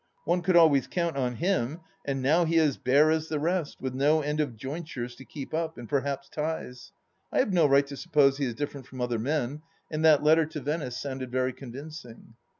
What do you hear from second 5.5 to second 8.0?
up, and perhaps ties.... I have no right to